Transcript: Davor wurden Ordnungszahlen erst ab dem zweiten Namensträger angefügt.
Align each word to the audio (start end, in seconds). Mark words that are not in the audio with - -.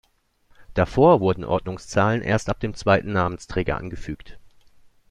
Davor 0.73 1.19
wurden 1.19 1.43
Ordnungszahlen 1.43 2.23
erst 2.23 2.49
ab 2.49 2.59
dem 2.59 2.73
zweiten 2.73 3.13
Namensträger 3.13 3.77
angefügt. 3.77 4.39